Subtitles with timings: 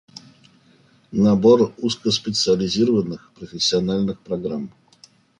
[1.17, 4.71] Набор узкоспециализированных профессиональных программ